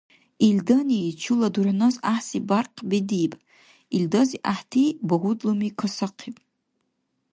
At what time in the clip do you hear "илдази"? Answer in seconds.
3.95-4.37